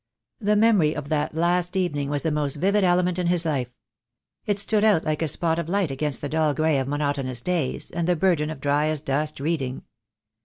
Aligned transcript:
The 0.39 0.55
memory 0.55 0.95
of 0.95 1.09
that 1.09 1.35
last 1.35 1.75
evening 1.77 2.09
was 2.09 2.23
the 2.23 2.31
most 2.31 2.55
vivid 2.55 2.83
ele 2.83 3.03
ment 3.03 3.19
in 3.19 3.27
his 3.27 3.45
life. 3.45 3.69
It 4.47 4.57
stood 4.57 4.83
out 4.83 5.03
like 5.03 5.21
a 5.21 5.27
spot 5.27 5.59
of 5.59 5.69
light 5.69 5.91
against 5.91 6.21
the 6.21 6.29
dull 6.29 6.55
grey 6.55 6.79
of 6.79 6.87
monotonous 6.87 7.41
days, 7.41 7.91
and 7.91 8.07
the 8.07 8.15
burden 8.15 8.49
of 8.49 8.59
dry 8.61 8.87
as 8.87 8.99
dust 8.99 9.39
reading. 9.39 9.83